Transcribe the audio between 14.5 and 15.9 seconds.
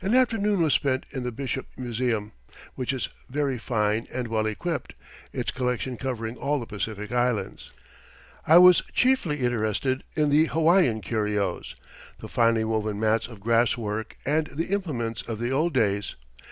implements of the old